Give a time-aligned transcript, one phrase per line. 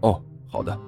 [0.00, 0.78] 哦，好的。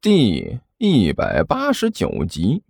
[0.00, 2.62] 第一百八十九集。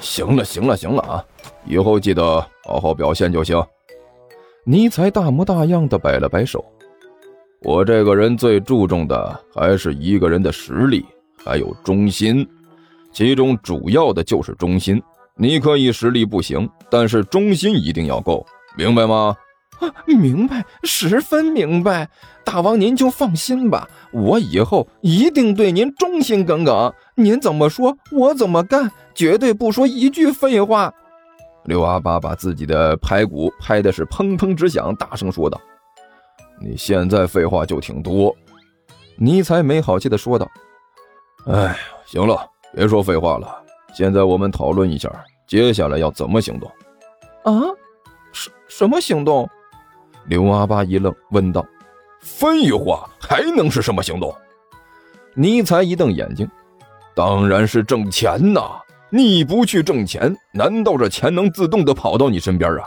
[0.00, 1.24] 行了，行了，行了啊！
[1.66, 3.60] 以后记得好好表现就行。
[4.64, 6.64] 尼采大模大样的摆了摆手。
[7.62, 11.04] 我这个人最注重的还是一个人的实力，
[11.44, 12.48] 还有忠心，
[13.10, 15.02] 其中主要的就是忠心。
[15.36, 19.34] 你可以实力不行，但是忠心一定要够，明白吗？
[19.80, 22.08] 啊，明白，十分明白。
[22.44, 26.92] 大王您就放心吧，我以后一定对您忠心耿耿。
[27.14, 30.92] 您怎么说，我怎么干，绝对不说一句废话。
[31.64, 35.58] 刘阿八把自己的排骨拍的是砰砰直响，大声说道
[36.60, 38.34] ：“你现在废话就挺多。”
[39.16, 40.46] 尼才没好气的说道
[41.48, 43.48] ：“哎，行了，别说废话了，
[43.94, 45.10] 现在我们讨论一下，
[45.46, 46.70] 接下来要怎么行动。”
[47.44, 47.62] 啊，
[48.32, 49.48] 什什么行动？
[50.26, 51.64] 刘阿八一愣，问道
[52.20, 54.34] ：“废话，还能是什么行动？”
[55.34, 56.48] 尼才一瞪眼睛
[57.14, 58.62] ：“当然是挣钱呐！
[59.10, 62.84] 你不去挣钱，难道这钱能自动的跑到你身边啊？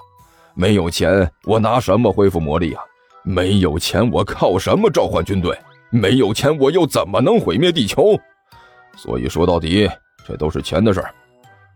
[0.55, 2.81] 没有钱，我拿什么恢复魔力啊？
[3.23, 5.57] 没有钱，我靠什么召唤军队？
[5.89, 8.17] 没有钱，我又怎么能毁灭地球？
[8.95, 9.89] 所以说到底，
[10.25, 11.13] 这都是钱的事儿。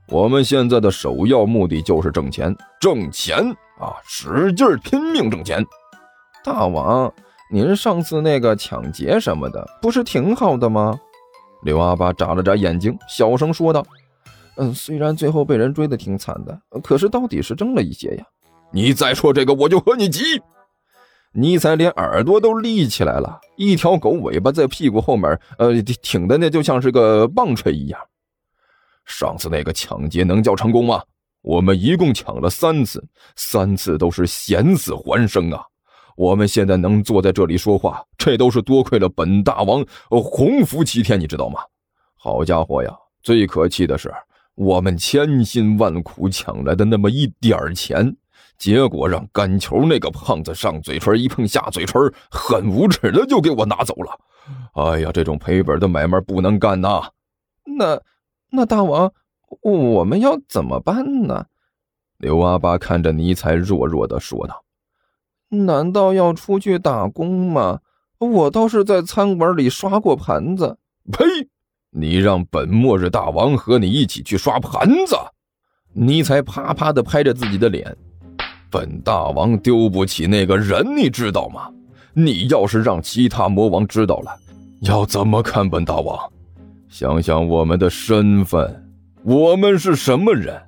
[0.07, 5.65] 我们现在的首要目的就是挣钱，挣钱。”啊，使劲拼命挣钱！
[6.43, 7.11] 大王，
[7.51, 10.99] 您上次那个抢劫什么的，不是挺好的吗？
[11.63, 13.83] 刘阿八眨了眨眼睛，小声说道
[14.57, 18.25] ：“嗯，虽然最后被人追得挺惨的，可是到底是挣了一些呀。”
[18.71, 20.21] 你再说这个，我就和你急！
[21.33, 27.99] 尼采连耳朵都立起来了，一条狗尾巴在屁股后面，呃，挺的那就像是个棒槌一样。
[29.05, 31.01] 上次那个抢劫能叫成功吗？
[31.41, 33.03] 我们一共抢了三次，
[33.35, 35.63] 三次都是险死还生啊！
[36.15, 41.59] 我们现在能坐在这里说话，这都是多亏了本大王洪福齐天，你知道吗？
[42.15, 42.95] 好家伙呀！
[43.23, 44.13] 最可气的是，
[44.55, 48.15] 我们千辛万苦抢来的那么一点钱，
[48.57, 54.19] 结果让干球那个胖子上嘴唇一碰下嘴唇，很无耻的就给我拿走了。
[54.73, 57.09] 哎呀，这种赔本的买卖不能干呐！
[57.65, 57.99] 那，
[58.51, 59.11] 那大王。
[59.61, 61.45] 我们要怎么办呢？
[62.17, 64.63] 刘阿八看着尼采，弱弱的说道
[65.49, 67.79] ：“难道要出去打工吗？
[68.19, 70.77] 我倒是在餐馆里刷过盘子。”
[71.11, 71.25] 呸！
[71.89, 75.15] 你让本末日大王和你一起去刷盘子？
[75.93, 77.97] 尼采啪啪的拍着自己的脸
[78.71, 81.69] ：“本大王丢不起那个人，你知道吗？
[82.13, 84.31] 你要是让其他魔王知道了，
[84.81, 86.17] 要怎么看本大王？
[86.87, 88.80] 想想我们的身份。”
[89.23, 90.59] 我们是什么人？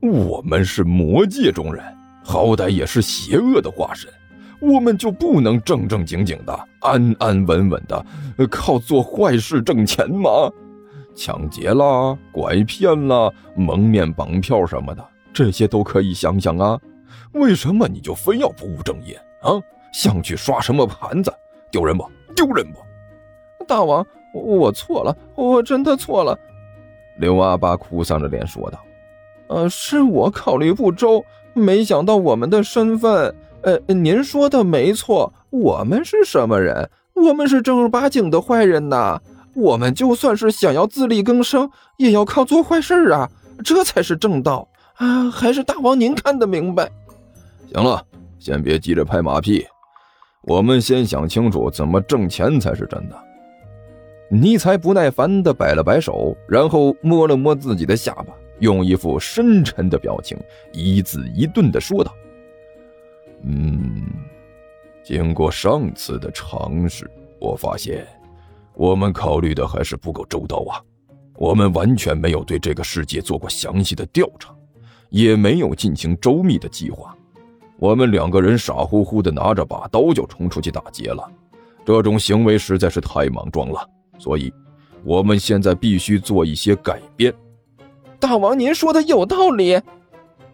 [0.00, 1.84] 我们是魔界中人，
[2.24, 4.10] 好歹也是邪恶的化身，
[4.60, 8.06] 我们就不能正正经经的、安安稳稳的
[8.50, 10.30] 靠做坏事挣钱吗？
[11.14, 16.78] 抢劫啦、拐骗啦、蒙面绑票什么的，这些都可以想想啊。
[17.32, 19.60] 为什么你就非要不务正业啊？
[19.92, 21.30] 想去刷什么盘子？
[21.70, 22.08] 丢人不？
[22.34, 22.78] 丢人不？
[23.66, 26.38] 大王，我错了，我真的错了。
[27.18, 28.78] 刘阿八哭丧着脸说道
[29.48, 33.34] ：“呃，是我考虑不周，没想到我们的身份。
[33.62, 36.88] 呃，您说的没错，我们是什么人？
[37.14, 39.20] 我们是正儿八经的坏人呐！
[39.54, 43.28] 我们就算是想要自力更生，也要靠做坏事啊，
[43.64, 44.68] 这才是正道
[44.98, 45.28] 啊！
[45.28, 46.88] 还是大王您看得明白？
[47.74, 48.00] 行了，
[48.38, 49.66] 先别急着拍马屁，
[50.42, 53.16] 我们先想清楚怎么挣钱才是真的。”
[54.30, 58.26] 尼采不耐烦地摆了摆手，然后摸了摸自己的下巴，
[58.58, 60.38] 用一副深沉的表情，
[60.70, 62.14] 一字一顿地说道
[63.42, 64.04] ：“嗯，
[65.02, 67.10] 经过上次的尝试，
[67.40, 68.06] 我发现
[68.74, 70.76] 我们考虑的还是不够周到啊！
[71.36, 74.54] 我们完全没有对这个世界做过详细的调查，
[75.08, 77.16] 也没有进行周密的计划。
[77.78, 81.26] 我们两个人傻乎乎的拿着把刀就冲出去打劫了，
[81.86, 84.52] 这种行为实在是太莽撞了。”所以，
[85.04, 87.32] 我们现在必须做一些改变。
[88.20, 89.80] 大王，您说的有道理。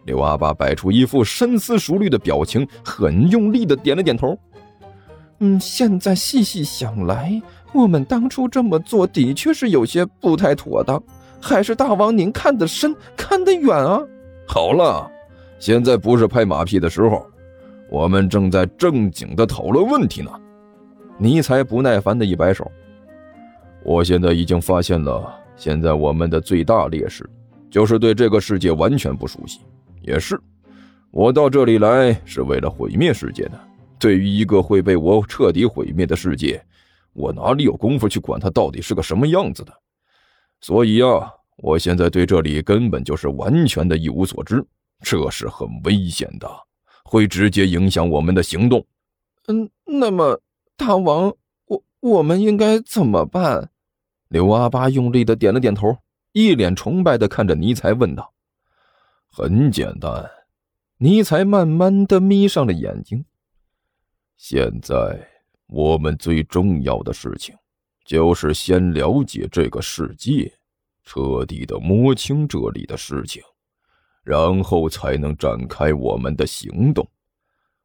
[0.05, 4.37] 刘阿爸摆出一副深思熟虑的表情，很用力的点了点头。
[5.39, 7.41] 嗯，现在细细想来，
[7.73, 11.01] 我们当初这么做的确是有些不太妥当。
[11.41, 13.99] 还是大王您看得深，看得远啊！
[14.47, 15.11] 好了，
[15.59, 17.25] 现在不是拍马屁的时候，
[17.89, 20.31] 我们正在正经的讨论问题呢。
[21.17, 22.71] 尼才不耐烦的一摆手。
[23.85, 27.23] 我现在已经发现了，现在我们的最大劣势，
[27.69, 29.59] 就是对这个世界完全不熟悉。
[30.01, 30.41] 也是，
[31.11, 33.51] 我到这里来是为了毁灭世界的。
[33.99, 36.59] 对于一个会被我彻底毁灭的世界，
[37.13, 39.71] 我哪里有功夫去管它到底是个什么样子的？
[40.61, 44.65] 所以啊，我现在对这里根本就是完全的一无所知，
[45.01, 46.49] 这是很危险的，
[47.03, 48.83] 会直接影响我们的行动。
[49.45, 50.41] 嗯，那么
[50.75, 51.31] 大王，
[51.67, 53.69] 我我们应该怎么办？
[54.35, 55.97] 刘阿八用力的点了点头，
[56.33, 58.33] 一脸崇拜的看着尼采问道
[59.31, 60.29] ：“很简单。”
[60.99, 63.23] 尼采慢慢的眯上了眼睛。
[64.35, 65.25] 现在
[65.67, 67.55] 我们最重要的事情。
[68.03, 70.51] 就是先了解这个世界，
[71.05, 73.41] 彻底的摸清这里的事情，
[74.21, 77.07] 然后才能展开我们的行动。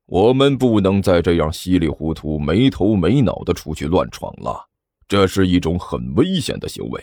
[0.04, 4.66] 我们不能再这样稀里糊涂、没头没脑的出去乱闯了，
[5.10, 7.02] 这是一种很危险的行为。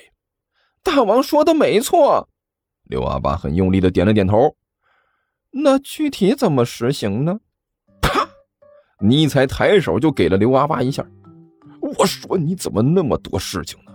[0.81, 2.29] 大王说的没错，
[2.85, 4.55] 刘阿八很用力的点了点头。
[5.51, 7.37] 那具体怎么实行呢？
[8.01, 8.25] 啪！
[9.01, 11.05] 尼采抬手就给了刘阿八一下。
[11.81, 13.91] 我说你怎么那么多事情呢？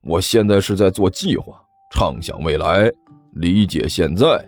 [0.00, 2.90] 我现在是在做计划，畅想未来，
[3.34, 4.42] 理解现在，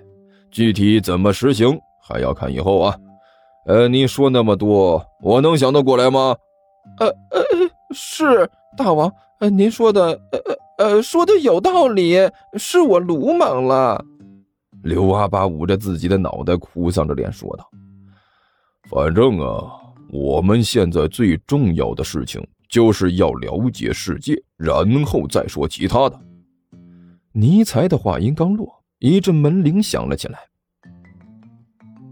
[0.50, 2.96] 具体怎么实行还要看以后啊。
[3.66, 6.34] 呃，你说那么多，我能想得过来吗？
[6.98, 7.42] 呃呃，
[7.94, 12.16] 是大王，呃，您说的，呃呃呃，说的有道理，
[12.58, 14.04] 是我鲁莽了。
[14.82, 17.68] 刘阿八捂着自己的脑袋，哭丧着脸说道
[18.90, 19.70] ：“反正啊，
[20.10, 26.20] 我们现在最重要的事情。”就是要了解世界，然后再说其他的。
[27.30, 28.68] 尼才的话音刚落，
[28.98, 30.40] 一阵门铃响了起来。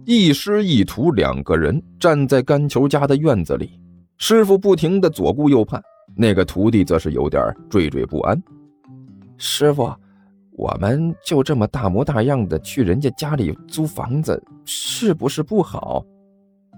[0.04, 3.80] 一师一徒两个人站在甘球家的院子里，
[4.18, 5.82] 师傅不停的左顾右盼，
[6.16, 8.40] 那个徒弟则是有点惴惴不安。
[9.38, 9.92] 师傅，
[10.52, 16.04] 我们就这么大模大样的去人家家里租房子，是不是不好？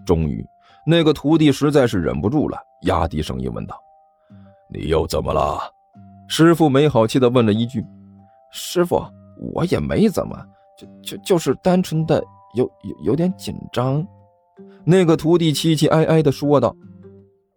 [0.07, 0.45] 终于。
[0.87, 3.75] 那个徒弟实在是忍不住了，压低声音问道
[4.73, 5.59] ：“你又怎么了？”
[6.29, 7.85] 师傅没好气的问了一句
[8.53, 9.03] ：“师傅，
[9.55, 10.37] 我也没怎么，
[10.79, 12.23] 就就就是单纯的
[12.55, 14.07] 有有有点紧张。”
[14.85, 16.77] 那个徒弟凄凄哀哀的说道：“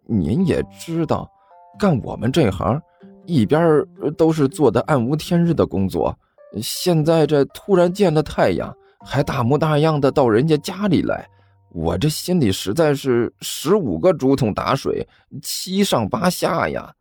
[0.08, 1.30] 您也知道，
[1.76, 2.80] 干我们这行，
[3.26, 3.84] 一边
[4.16, 6.16] 都是做的暗无天日的工作，
[6.62, 11.28] 现在这突然见了太阳，还大模大样的到人家家里来。”
[11.70, 15.06] 我这心里实在是十五个竹筒打水，
[15.42, 16.92] 七上八下呀！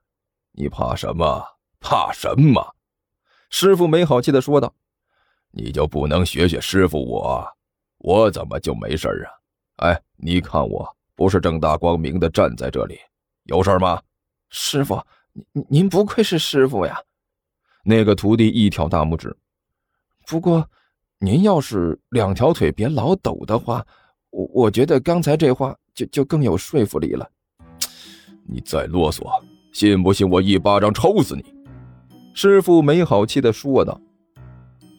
[0.51, 1.41] 你怕什么？
[1.79, 2.75] 怕什么？
[3.49, 4.71] 师傅没好气的说道
[5.51, 7.47] ：“你就不能学学师傅我？
[7.99, 9.07] 我怎么就没事
[9.77, 9.87] 啊？
[9.87, 10.85] 哎，你看我
[11.15, 12.99] 不是正大光明的站在这里，
[13.45, 14.01] 有事吗？”
[14.49, 15.01] 师傅，
[15.53, 16.99] 您您不愧是师傅呀！
[17.83, 19.35] 那个徒弟一挑大拇指。
[20.25, 20.67] 不过，
[21.19, 23.85] 您要是两条腿别老抖的话。
[24.29, 27.27] 我我觉得刚才这话就就更有说服力了。
[28.45, 29.23] 你再啰嗦，
[29.71, 31.43] 信不信我一巴掌抽死你？
[32.33, 33.99] 师傅没好气的说道。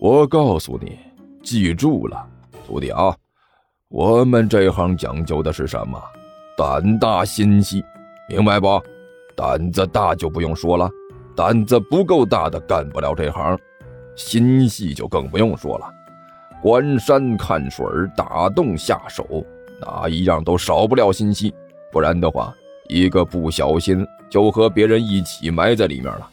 [0.00, 0.99] 我告诉你，
[1.43, 2.26] 记住了，
[2.67, 3.14] 徒弟啊，
[3.88, 6.02] 我们这行讲究的是什么？
[6.57, 7.85] 胆大心细，
[8.28, 8.83] 明白不？
[9.38, 10.90] 胆子大就不用说了，
[11.37, 13.57] 胆子不够大的干不了这行，
[14.16, 15.88] 心细就更不用说了。
[16.61, 19.25] 观山看水打洞下手，
[19.80, 21.54] 哪一样都少不了心细，
[21.92, 22.52] 不然的话，
[22.88, 26.28] 一个不小心就和别人一起埋在里面了。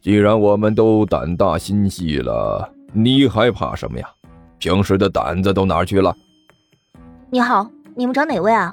[0.00, 4.08] 既然我们都胆大心细了，你还怕什么呀？
[4.60, 6.14] 平时的胆子都哪去了？
[7.30, 8.72] 你好，你们找哪位啊？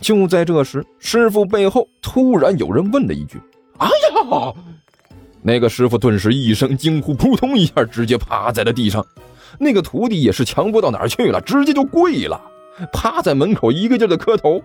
[0.00, 3.40] 就在这时，师傅背后突然有人问了一句
[3.78, 4.52] ：“哎呀！”
[5.42, 9.04] 那个师傅顿时一声惊呼，扑通一下直接趴在了地上。
[9.58, 12.40] 那个徒弟也是强不到哪儿去了，直接就跪了，
[12.92, 14.60] 趴在门口一个劲儿的磕头。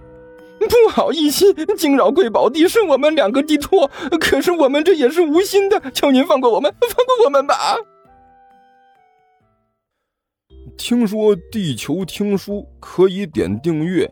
[0.59, 3.89] 不好意思，惊扰贵宝地，是我们两个的错。
[4.19, 7.55] 可是我们这也是无心的，求您放过我们，放过我们吧。
[10.77, 14.11] 听说地球听书可以点订阅，